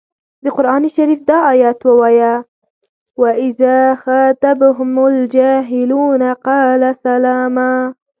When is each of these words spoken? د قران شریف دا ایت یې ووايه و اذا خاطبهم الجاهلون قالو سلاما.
د 0.43 0.45
قران 0.57 0.83
شریف 0.95 1.21
دا 1.29 1.39
ایت 1.51 1.79
یې 1.83 1.87
ووايه 1.87 2.33
و 3.21 3.23
اذا 3.47 3.77
خاطبهم 4.03 4.91
الجاهلون 5.09 6.21
قالو 6.45 6.91
سلاما. 7.05 7.73